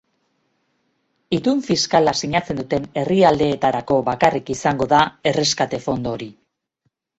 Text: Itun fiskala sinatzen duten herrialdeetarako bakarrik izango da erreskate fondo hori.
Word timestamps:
Itun 1.37 1.61
fiskala 1.67 2.13
sinatzen 2.21 2.59
duten 2.63 2.89
herrialdeetarako 3.03 3.99
bakarrik 4.09 4.51
izango 4.57 4.91
da 4.97 5.05
erreskate 5.35 5.83
fondo 5.87 6.19
hori. 6.19 6.33